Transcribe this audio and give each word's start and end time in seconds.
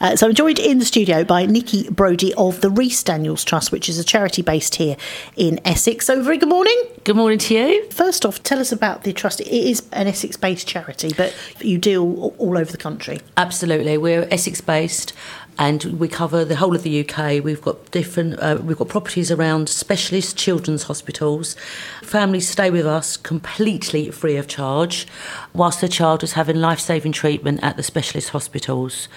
Uh, 0.00 0.14
so 0.14 0.28
I'm 0.28 0.34
joined 0.34 0.58
in 0.58 0.78
the 0.78 0.84
studio 0.84 1.24
by 1.24 1.44
Nicky 1.44 1.88
Body 1.90 2.32
of 2.34 2.60
the 2.60 2.70
Rhys 2.70 3.02
Daniels 3.02 3.42
Trust, 3.42 3.72
which 3.72 3.88
is 3.88 3.98
a 3.98 4.04
charity 4.04 4.42
based 4.42 4.76
here 4.76 4.96
in 5.36 5.60
Essex. 5.64 6.06
So, 6.06 6.22
very 6.22 6.38
good 6.38 6.48
morning. 6.48 6.76
Good 7.02 7.16
morning 7.16 7.38
to 7.40 7.54
you. 7.54 7.90
First 7.90 8.24
off, 8.24 8.42
tell 8.42 8.60
us 8.60 8.70
about 8.70 9.02
the 9.02 9.12
trust. 9.12 9.40
It 9.40 9.48
is 9.48 9.82
an 9.92 10.06
Essex 10.06 10.36
based 10.36 10.68
charity, 10.68 11.12
but 11.16 11.34
you 11.60 11.78
deal 11.78 12.32
all 12.38 12.56
over 12.56 12.70
the 12.70 12.78
country. 12.78 13.20
Absolutely. 13.36 13.98
We're 13.98 14.28
Essex 14.30 14.60
based 14.60 15.12
and 15.58 15.82
we 15.98 16.06
cover 16.06 16.44
the 16.44 16.56
whole 16.56 16.76
of 16.76 16.84
the 16.84 17.00
UK. 17.00 17.42
We've 17.42 17.60
got 17.60 17.90
different, 17.90 18.38
uh, 18.38 18.58
we've 18.62 18.78
got 18.78 18.88
properties 18.88 19.32
around 19.32 19.68
specialist 19.68 20.36
children's 20.36 20.84
hospitals. 20.84 21.56
Families 22.02 22.48
stay 22.48 22.70
with 22.70 22.86
us 22.86 23.16
completely 23.16 24.10
free 24.12 24.36
of 24.36 24.46
charge 24.46 25.08
whilst 25.52 25.80
the 25.80 25.88
child 25.88 26.22
is 26.22 26.34
having 26.34 26.56
life 26.56 26.78
saving 26.78 27.12
treatment 27.12 27.58
at 27.62 27.76
the 27.76 27.82
specialist 27.82 28.30
hospitals. 28.30 29.08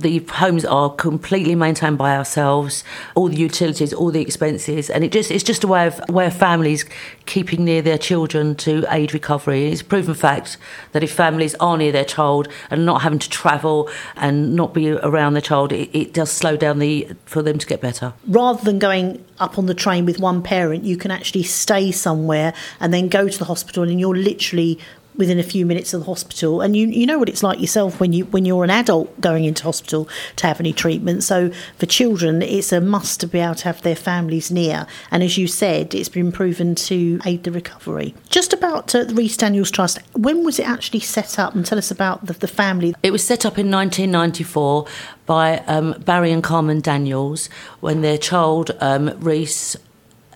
The 0.00 0.24
homes 0.30 0.64
are 0.64 0.90
completely 0.90 1.56
maintained 1.56 1.98
by 1.98 2.16
ourselves, 2.16 2.84
all 3.16 3.28
the 3.28 3.36
utilities, 3.36 3.92
all 3.92 4.12
the 4.12 4.20
expenses, 4.20 4.90
and 4.90 5.02
it 5.02 5.10
just 5.10 5.30
it's 5.30 5.42
just 5.42 5.64
a 5.64 5.66
way 5.66 5.86
of 5.86 6.00
of 6.08 6.34
families 6.36 6.84
keeping 7.26 7.64
near 7.64 7.82
their 7.82 7.98
children 7.98 8.54
to 8.56 8.84
aid 8.90 9.12
recovery. 9.12 9.66
It's 9.66 9.80
a 9.80 9.84
proven 9.84 10.14
fact 10.14 10.56
that 10.92 11.02
if 11.02 11.12
families 11.12 11.54
are 11.56 11.76
near 11.76 11.90
their 11.92 12.04
child 12.04 12.48
and 12.70 12.86
not 12.86 13.02
having 13.02 13.18
to 13.18 13.28
travel 13.28 13.90
and 14.14 14.54
not 14.54 14.72
be 14.72 14.90
around 14.92 15.32
their 15.32 15.42
child, 15.42 15.72
it, 15.72 15.90
it 15.92 16.14
does 16.14 16.30
slow 16.30 16.56
down 16.56 16.78
the 16.78 17.08
for 17.24 17.42
them 17.42 17.58
to 17.58 17.66
get 17.66 17.80
better. 17.80 18.12
Rather 18.26 18.62
than 18.64 18.78
going 18.78 19.24
up 19.40 19.58
on 19.58 19.66
the 19.66 19.74
train 19.74 20.04
with 20.04 20.18
one 20.20 20.42
parent, 20.42 20.84
you 20.84 20.96
can 20.96 21.10
actually 21.10 21.42
stay 21.42 21.90
somewhere 21.92 22.54
and 22.80 22.94
then 22.94 23.08
go 23.08 23.28
to 23.28 23.38
the 23.38 23.44
hospital, 23.44 23.82
and 23.82 23.98
you're 23.98 24.16
literally 24.16 24.78
within 25.18 25.38
a 25.38 25.42
few 25.42 25.66
minutes 25.66 25.92
of 25.92 26.00
the 26.00 26.06
hospital. 26.06 26.62
And 26.62 26.74
you 26.74 26.86
you 26.86 27.04
know 27.04 27.18
what 27.18 27.28
it's 27.28 27.42
like 27.42 27.60
yourself 27.60 28.00
when 28.00 28.14
you 28.14 28.24
when 28.26 28.46
you're 28.46 28.64
an 28.64 28.70
adult 28.70 29.20
going 29.20 29.44
into 29.44 29.64
hospital 29.64 30.08
to 30.36 30.46
have 30.46 30.60
any 30.60 30.72
treatment. 30.72 31.24
So 31.24 31.50
for 31.76 31.84
children, 31.84 32.40
it's 32.40 32.72
a 32.72 32.80
must 32.80 33.20
to 33.20 33.26
be 33.26 33.40
able 33.40 33.56
to 33.56 33.64
have 33.64 33.82
their 33.82 33.96
families 33.96 34.50
near. 34.50 34.86
And 35.10 35.22
as 35.22 35.36
you 35.36 35.46
said, 35.46 35.94
it's 35.94 36.08
been 36.08 36.32
proven 36.32 36.74
to 36.76 37.20
aid 37.26 37.42
the 37.42 37.52
recovery. 37.52 38.14
Just 38.30 38.54
about 38.54 38.94
uh, 38.94 39.04
the 39.04 39.14
Rhys 39.14 39.36
Daniels 39.36 39.70
Trust, 39.70 39.98
when 40.14 40.44
was 40.44 40.58
it 40.58 40.66
actually 40.66 41.00
set 41.00 41.38
up? 41.38 41.54
And 41.54 41.66
tell 41.66 41.78
us 41.78 41.90
about 41.90 42.24
the, 42.24 42.32
the 42.32 42.48
family. 42.48 42.94
It 43.02 43.10
was 43.10 43.24
set 43.24 43.44
up 43.44 43.58
in 43.58 43.70
1994 43.70 44.86
by 45.26 45.58
um, 45.66 45.94
Barry 46.04 46.30
and 46.30 46.42
Carmen 46.42 46.80
Daniels 46.80 47.48
when 47.80 48.00
their 48.00 48.16
child 48.16 48.70
um, 48.80 49.10
Rhys 49.18 49.76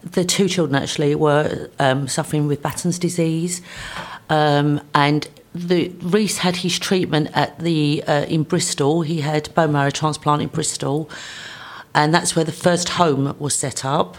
the 0.03 0.25
two 0.25 0.49
children 0.49 0.81
actually 0.83 1.15
were 1.15 1.71
um, 1.79 2.09
suffering 2.09 2.47
with 2.47 2.63
Batten's 2.63 2.99
disease, 2.99 3.63
um, 4.33 4.81
and 4.95 5.29
the 5.55 5.91
Rhys 6.01 6.39
had 6.39 6.57
his 6.57 6.79
treatment 6.79 7.29
at 7.35 7.59
the 7.59 8.03
uh, 8.07 8.25
in 8.25 8.45
Bristol. 8.45 9.03
He 9.03 9.21
had 9.21 9.55
bone 9.55 9.73
marrow 9.73 9.91
transplant 9.91 10.41
in 10.41 10.49
Bristol, 10.49 11.11
and 11.95 12.15
that's 12.15 12.35
where 12.35 12.45
the 12.45 12.59
first 12.67 12.89
home 12.89 13.37
was 13.39 13.55
set 13.55 13.85
up. 13.85 14.17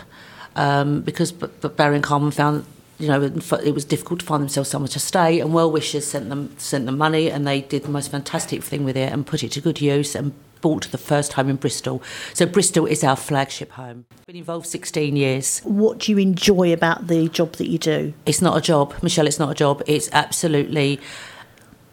Um, 0.55 1.01
because 1.01 1.31
but, 1.31 1.59
but 1.61 1.75
Barry 1.75 1.95
and 1.95 2.03
Carmen 2.03 2.29
found 2.29 2.63
you 2.99 3.07
know 3.07 3.21
it 3.21 3.73
was 3.73 3.85
difficult 3.85 4.19
to 4.21 4.25
find 4.25 4.41
themselves 4.41 4.69
somewhere 4.69 4.87
to 4.89 4.99
stay, 4.99 5.39
and 5.39 5.53
well 5.53 5.71
wishers 5.71 6.05
sent 6.05 6.29
them 6.29 6.53
sent 6.57 6.85
them 6.85 6.97
money, 6.97 7.29
and 7.29 7.47
they 7.47 7.61
did 7.61 7.83
the 7.83 7.89
most 7.89 8.11
fantastic 8.11 8.63
thing 8.63 8.83
with 8.83 8.97
it 8.97 9.11
and 9.11 9.25
put 9.25 9.43
it 9.43 9.51
to 9.53 9.61
good 9.61 9.81
use 9.81 10.15
and 10.15 10.33
bought 10.63 10.89
the 10.91 10.97
first 10.97 11.33
home 11.33 11.49
in 11.49 11.57
Bristol. 11.57 12.01
So 12.33 12.45
Bristol 12.45 12.85
is 12.85 13.03
our 13.03 13.17
flagship 13.17 13.71
home. 13.71 14.05
Been 14.25 14.37
involved 14.37 14.65
16 14.65 15.15
years. 15.15 15.59
What 15.59 15.99
do 15.99 16.11
you 16.13 16.17
enjoy 16.17 16.71
about 16.71 17.07
the 17.07 17.27
job 17.27 17.53
that 17.53 17.67
you 17.67 17.77
do? 17.77 18.13
It's 18.25 18.41
not 18.41 18.57
a 18.57 18.61
job, 18.61 18.95
Michelle. 19.03 19.27
It's 19.27 19.39
not 19.39 19.51
a 19.51 19.55
job. 19.55 19.83
It's 19.87 20.09
absolutely 20.13 21.01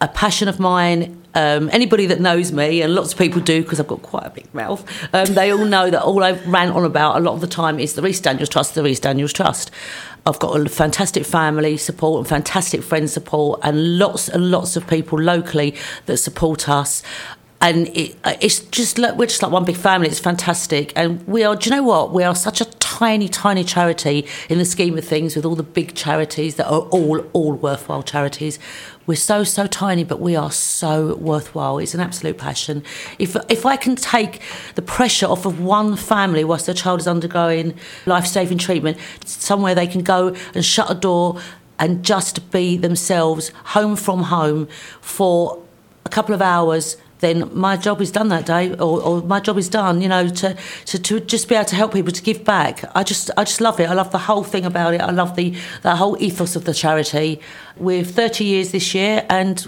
a 0.01 0.09
passion 0.09 0.49
of 0.49 0.59
mine. 0.59 1.17
Um, 1.35 1.69
anybody 1.73 2.07
that 2.07 2.21
knows 2.21 2.51
me, 2.51 2.83
and 2.83 2.95
lots 2.95 3.13
of 3.13 3.19
people 3.19 3.41
do 3.41 3.63
because 3.63 3.79
I've 3.79 3.87
got 3.87 4.03
quite 4.03 4.27
a 4.27 4.31
big 4.31 4.53
mouth, 4.53 4.85
um, 5.15 5.35
they 5.35 5.53
all 5.53 5.65
know 5.65 5.91
that 5.91 6.03
all 6.03 6.25
I 6.25 6.33
rant 6.33 6.75
on 6.75 6.85
about 6.85 7.17
a 7.17 7.21
lot 7.21 7.35
of 7.35 7.41
the 7.41 7.47
time 7.47 7.79
is 7.79 7.95
the 7.95 8.03
Rhys 8.03 8.21
Daniels 8.21 8.49
Trust, 8.49 8.75
the 8.75 8.83
Rhys 8.83 8.99
Daniels 8.99 9.33
Trust. 9.33 9.71
I've 10.27 10.39
got 10.39 10.59
a 10.59 10.69
fantastic 10.69 11.25
family 11.25 11.77
support 11.77 12.19
and 12.21 12.29
fantastic 12.29 12.83
friend 12.83 13.09
support, 13.09 13.61
and 13.63 13.99
lots 13.99 14.29
and 14.29 14.51
lots 14.51 14.77
of 14.77 14.87
people 14.87 15.19
locally 15.21 15.75
that 16.07 16.19
support 16.19 16.69
us 16.69 17.03
and 17.61 17.89
it, 17.89 18.17
uh, 18.25 18.35
it's 18.41 18.61
just 18.61 18.99
like 18.99 19.17
we're 19.17 19.27
just 19.27 19.43
like 19.43 19.53
one 19.53 19.65
big 19.65 19.77
family. 19.77 20.09
It's 20.09 20.19
fantastic, 20.19 20.93
and 20.97 21.27
we 21.27 21.45
are. 21.45 21.55
Do 21.55 21.69
you 21.69 21.77
know 21.77 21.83
what? 21.83 22.13
We 22.13 22.25
are 22.25 22.35
such 22.35 22.61
a 22.61 22.67
tiny, 23.01 23.29
tiny 23.29 23.65
charity 23.65 24.27
in 24.51 24.59
the 24.59 24.65
scheme 24.67 24.99
of 24.99 25.03
things, 25.03 25.35
with 25.35 25.47
all 25.47 25.55
the 25.55 25.63
big 25.63 25.95
charities 25.95 26.57
that 26.57 26.67
are 26.67 26.83
all 26.91 27.21
all 27.33 27.55
worthwhile 27.55 28.03
charities. 28.03 28.59
We're 29.07 29.15
so 29.15 29.43
so 29.43 29.67
tiny, 29.67 30.05
but 30.05 30.21
we 30.21 30.37
are 30.37 30.53
so 30.53 31.15
worthwhile. 31.15 31.79
It's 31.79 31.95
an 31.95 32.01
absolute 32.01 32.37
passion. 32.37 32.83
If 33.19 33.37
if 33.49 33.65
I 33.65 33.77
can 33.79 33.97
take 33.97 34.43
the 34.75 34.83
pressure 34.83 35.25
off 35.25 35.47
of 35.47 35.61
one 35.61 35.97
family 35.97 36.45
whilst 36.45 36.67
their 36.67 36.75
child 36.75 37.01
is 37.01 37.09
undergoing 37.09 37.73
life 38.05 38.27
saving 38.27 38.59
treatment, 38.59 38.99
somewhere 39.25 39.75
they 39.75 39.87
can 39.87 40.03
go 40.03 40.35
and 40.55 40.63
shut 40.63 40.91
a 40.91 40.95
door 40.95 41.41
and 41.79 42.05
just 42.05 42.51
be 42.51 42.77
themselves, 42.77 43.51
home 43.77 43.97
from 43.97 44.25
home, 44.25 44.69
for 45.01 45.63
a 46.05 46.11
couple 46.11 46.35
of 46.35 46.43
hours 46.43 46.99
then 47.21 47.51
my 47.57 47.77
job 47.77 48.01
is 48.01 48.11
done 48.11 48.29
that 48.29 48.47
day, 48.47 48.73
or, 48.75 49.01
or, 49.03 49.23
my 49.23 49.41
job 49.41 49.59
is 49.59 49.69
done. 49.69 50.01
You 50.01 50.09
know, 50.09 50.29
to, 50.29 50.57
to 50.87 50.99
to 50.99 51.21
just 51.21 51.49
be 51.49 51.55
able 51.55 51.67
to 51.67 51.77
help 51.77 51.93
people 51.93 52.13
to 52.13 52.23
give 52.23 52.45
back. 52.45 52.85
I 52.95 53.03
just 53.03 53.31
I 53.37 53.45
just 53.45 53.61
love 53.61 53.79
it. 53.81 53.89
I 53.89 53.95
love 53.95 54.11
the 54.11 54.19
whole 54.19 54.45
thing 54.45 54.65
about 54.65 54.95
it. 54.95 55.01
I 55.01 55.11
love 55.11 55.37
the 55.37 55.55
the 55.83 55.97
whole 55.97 56.17
ethos 56.21 56.57
of 56.57 56.65
the 56.65 56.75
charity. 56.75 57.41
We're 57.77 58.05
30 58.05 58.45
years 58.45 58.73
this 58.73 58.95
year, 58.95 59.25
and 59.29 59.67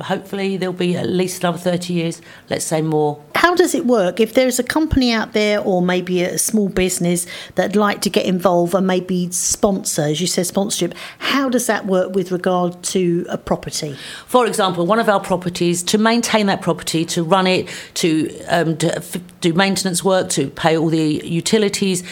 hopefully 0.00 0.56
there'll 0.56 0.74
be 0.74 0.96
at 0.96 1.08
least 1.08 1.42
another 1.42 1.58
30 1.58 1.92
years. 1.92 2.22
Let's 2.48 2.64
say 2.64 2.82
more 2.82 3.22
how 3.44 3.54
does 3.54 3.74
it 3.74 3.84
work? 3.84 4.20
If 4.20 4.32
there's 4.32 4.58
a 4.58 4.62
company 4.62 5.12
out 5.12 5.34
there 5.34 5.60
or 5.60 5.82
maybe 5.82 6.22
a 6.22 6.38
small 6.38 6.70
business 6.70 7.26
that'd 7.56 7.76
like 7.76 8.00
to 8.00 8.08
get 8.08 8.24
involved 8.24 8.74
and 8.74 8.86
maybe 8.86 9.30
sponsor, 9.32 10.00
as 10.00 10.18
you 10.18 10.26
said, 10.26 10.46
sponsorship, 10.46 10.94
how 11.18 11.50
does 11.50 11.66
that 11.66 11.84
work 11.84 12.14
with 12.14 12.32
regard 12.32 12.82
to 12.84 13.26
a 13.28 13.36
property? 13.36 13.98
For 14.24 14.46
example, 14.46 14.86
one 14.86 14.98
of 14.98 15.10
our 15.10 15.20
properties, 15.20 15.82
to 15.82 15.98
maintain 15.98 16.46
that 16.46 16.62
property, 16.62 17.04
to 17.04 17.22
run 17.22 17.46
it, 17.46 17.68
to, 17.96 18.34
um, 18.44 18.78
to 18.78 19.02
do 19.42 19.52
maintenance 19.52 20.02
work, 20.02 20.30
to 20.30 20.48
pay 20.48 20.78
all 20.78 20.88
the 20.88 21.20
utilities, 21.22 22.02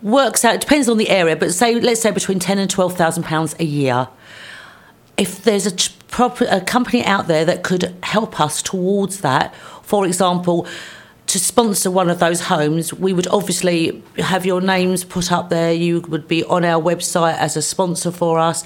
works 0.00 0.42
out, 0.42 0.54
it 0.54 0.62
depends 0.62 0.88
on 0.88 0.96
the 0.96 1.10
area, 1.10 1.36
but 1.36 1.52
say, 1.52 1.78
let's 1.78 2.00
say 2.00 2.12
between 2.12 2.38
10 2.38 2.56
and 2.56 2.70
12,000 2.70 3.24
pounds 3.24 3.54
a 3.60 3.64
year 3.64 4.08
if 5.18 5.42
there's 5.42 5.66
a, 5.66 5.90
proper, 6.08 6.46
a 6.50 6.60
company 6.60 7.04
out 7.04 7.28
there 7.28 7.44
that 7.44 7.62
could 7.62 7.94
help 8.02 8.40
us 8.40 8.62
towards 8.62 9.20
that, 9.20 9.54
for 9.82 10.06
example, 10.06 10.66
to 11.28 11.38
sponsor 11.38 11.90
one 11.90 12.08
of 12.08 12.18
those 12.20 12.40
homes, 12.40 12.92
we 12.94 13.12
would 13.12 13.26
obviously 13.28 14.02
have 14.16 14.46
your 14.46 14.62
names 14.62 15.04
put 15.04 15.30
up 15.30 15.50
there. 15.50 15.72
You 15.72 16.00
would 16.08 16.26
be 16.26 16.42
on 16.44 16.64
our 16.64 16.82
website 16.82 17.36
as 17.36 17.56
a 17.56 17.62
sponsor 17.62 18.10
for 18.10 18.38
us. 18.38 18.64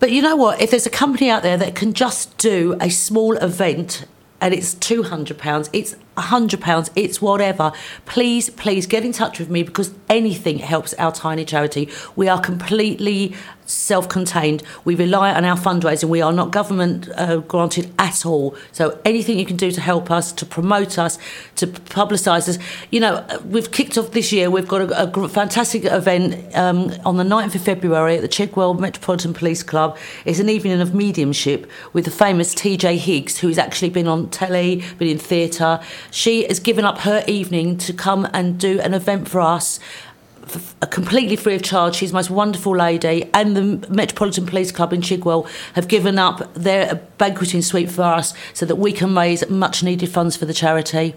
But 0.00 0.10
you 0.10 0.20
know 0.20 0.34
what? 0.34 0.60
If 0.60 0.72
there's 0.72 0.86
a 0.86 0.90
company 0.90 1.30
out 1.30 1.44
there 1.44 1.56
that 1.56 1.76
can 1.76 1.92
just 1.94 2.36
do 2.38 2.76
a 2.80 2.90
small 2.90 3.36
event 3.36 4.04
and 4.40 4.52
it's 4.52 4.74
£200, 4.74 5.70
it's 5.72 5.94
£100, 6.16 6.90
it's 6.96 7.22
whatever, 7.22 7.70
please, 8.04 8.50
please 8.50 8.88
get 8.88 9.04
in 9.04 9.12
touch 9.12 9.38
with 9.38 9.48
me 9.48 9.62
because 9.62 9.94
anything 10.08 10.58
helps 10.58 10.92
our 10.94 11.12
tiny 11.12 11.44
charity. 11.44 11.88
We 12.16 12.28
are 12.28 12.40
completely 12.40 13.36
self 13.72 14.08
contained. 14.08 14.62
We 14.84 14.94
rely 14.94 15.32
on 15.32 15.44
our 15.44 15.56
fundraising. 15.56 16.08
We 16.08 16.20
are 16.20 16.32
not 16.32 16.50
government 16.50 17.08
uh, 17.16 17.38
granted 17.38 17.92
at 17.98 18.26
all. 18.26 18.54
So 18.72 19.00
anything 19.04 19.38
you 19.38 19.46
can 19.46 19.56
do 19.56 19.70
to 19.70 19.80
help 19.80 20.10
us, 20.10 20.32
to 20.32 20.46
promote 20.46 20.98
us, 20.98 21.18
to 21.56 21.66
publicise 21.66 22.48
us. 22.48 22.58
You 22.90 23.00
know, 23.00 23.26
we've 23.46 23.70
kicked 23.70 23.96
off 23.96 24.12
this 24.12 24.32
year. 24.32 24.50
We've 24.50 24.68
got 24.68 24.82
a, 24.82 25.22
a 25.22 25.28
fantastic 25.28 25.84
event 25.84 26.54
um, 26.54 26.92
on 27.04 27.16
the 27.16 27.24
9th 27.24 27.54
of 27.54 27.62
February 27.62 28.16
at 28.16 28.22
the 28.22 28.28
Chigwell 28.28 28.78
Metropolitan 28.78 29.32
Police 29.32 29.62
Club. 29.62 29.96
It's 30.24 30.38
an 30.38 30.48
evening 30.48 30.80
of 30.80 30.94
mediumship 30.94 31.70
with 31.92 32.04
the 32.04 32.10
famous 32.10 32.54
TJ 32.54 32.96
Higgs, 32.96 33.38
who's 33.38 33.58
actually 33.58 33.90
been 33.90 34.06
on 34.06 34.28
telly, 34.30 34.82
been 34.98 35.08
in 35.08 35.18
theatre. 35.18 35.80
She 36.10 36.46
has 36.46 36.60
given 36.60 36.84
up 36.84 36.98
her 36.98 37.24
evening 37.26 37.78
to 37.78 37.92
come 37.92 38.28
and 38.32 38.58
do 38.58 38.80
an 38.80 38.94
event 38.94 39.28
for 39.28 39.40
us 39.40 39.80
completely 40.90 41.36
free 41.36 41.54
of 41.54 41.62
charge. 41.62 41.96
She's 41.96 42.10
the 42.10 42.16
most 42.16 42.30
wonderful 42.30 42.76
lady, 42.76 43.28
and 43.32 43.56
the 43.56 43.88
Metropolitan 43.88 44.46
Police 44.46 44.72
Club 44.72 44.92
in 44.92 45.00
Chigwell 45.00 45.48
have 45.74 45.88
given 45.88 46.18
up 46.18 46.52
their 46.54 46.96
banqueting 47.18 47.62
suite 47.62 47.90
for 47.90 48.02
us 48.02 48.34
so 48.52 48.66
that 48.66 48.76
we 48.76 48.92
can 48.92 49.14
raise 49.14 49.48
much 49.48 49.82
needed 49.82 50.10
funds 50.10 50.36
for 50.36 50.44
the 50.44 50.54
charity. 50.54 51.14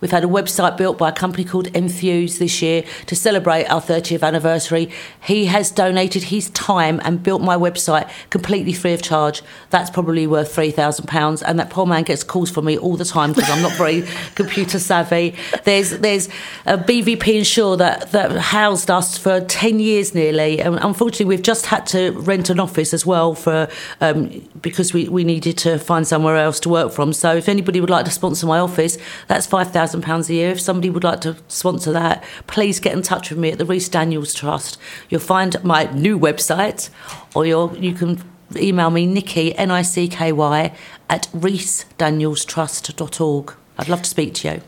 We've 0.00 0.10
had 0.10 0.24
a 0.24 0.28
website 0.28 0.76
built 0.76 0.98
by 0.98 1.10
a 1.10 1.12
company 1.12 1.44
called 1.44 1.68
Enthuse 1.74 2.38
this 2.38 2.60
year 2.60 2.84
to 3.06 3.16
celebrate 3.16 3.66
our 3.66 3.80
30th 3.80 4.22
anniversary. 4.22 4.90
He 5.22 5.46
has 5.46 5.70
donated 5.70 6.24
his 6.24 6.50
time 6.50 7.00
and 7.04 7.22
built 7.22 7.42
my 7.42 7.56
website 7.56 8.10
completely 8.30 8.72
free 8.72 8.92
of 8.92 9.02
charge. 9.02 9.42
That's 9.70 9.90
probably 9.90 10.26
worth 10.26 10.54
£3,000. 10.54 11.42
And 11.46 11.58
that 11.58 11.70
poor 11.70 11.86
man 11.86 12.02
gets 12.02 12.24
calls 12.24 12.50
from 12.50 12.66
me 12.66 12.76
all 12.76 12.96
the 12.96 13.04
time 13.04 13.32
because 13.32 13.48
I'm 13.48 13.62
not 13.62 13.72
very 13.72 14.04
computer 14.34 14.78
savvy. 14.78 15.34
There's 15.64 15.98
there's 15.98 16.28
a 16.66 16.76
BVP 16.76 17.34
Insure 17.34 17.76
that, 17.76 18.12
that 18.12 18.30
housed 18.32 18.90
us 18.90 19.18
for 19.18 19.40
10 19.40 19.78
years 19.80 20.14
nearly. 20.14 20.60
And 20.60 20.76
unfortunately, 20.76 21.26
we've 21.26 21.42
just 21.42 21.66
had 21.66 21.86
to 21.88 22.12
rent 22.12 22.50
an 22.50 22.58
office 22.58 22.94
as 22.94 23.04
well 23.04 23.34
for 23.34 23.68
um, 24.00 24.48
because 24.62 24.92
we, 24.92 25.08
we 25.08 25.24
needed 25.24 25.58
to 25.58 25.78
find 25.78 26.06
somewhere 26.06 26.36
else 26.36 26.58
to 26.60 26.68
work 26.68 26.92
from. 26.92 27.12
So 27.12 27.34
if 27.36 27.48
anybody 27.48 27.80
would 27.80 27.90
like 27.90 28.04
to 28.06 28.10
sponsor 28.10 28.46
my 28.46 28.58
office, 28.58 28.98
that's 29.28 29.46
5000 29.46 29.83
£5,000 29.86 30.28
a 30.28 30.34
year. 30.34 30.50
If 30.50 30.60
somebody 30.60 30.90
would 30.90 31.04
like 31.04 31.20
to 31.22 31.36
sponsor 31.48 31.92
that, 31.92 32.22
please 32.46 32.78
get 32.80 32.92
in 32.92 33.00
touch 33.02 33.30
with 33.30 33.38
me 33.38 33.52
at 33.52 33.58
the 33.58 33.66
Rhys 33.66 33.88
Daniels 33.88 34.34
Trust. 34.34 34.76
You'll 35.08 35.20
find 35.20 35.56
my 35.64 35.84
new 35.92 36.18
website, 36.18 36.90
or 37.34 37.46
you 37.46 37.94
can 37.94 38.22
email 38.56 38.90
me, 38.90 39.06
Nicky, 39.06 39.54
N 39.56 39.70
I 39.70 39.82
C 39.82 40.08
K 40.08 40.32
Y, 40.32 40.74
at 41.08 41.28
rhysdanielstrust.org. 41.32 43.54
I'd 43.78 43.88
love 43.88 44.02
to 44.02 44.08
speak 44.08 44.34
to 44.34 44.48
you. 44.48 44.60